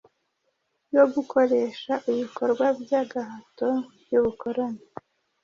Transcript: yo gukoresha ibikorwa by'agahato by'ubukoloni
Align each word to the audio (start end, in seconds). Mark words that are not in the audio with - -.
yo 0.95 1.03
gukoresha 1.13 1.93
ibikorwa 2.11 2.65
by'agahato 2.81 3.67
by'ubukoloni 4.01 4.83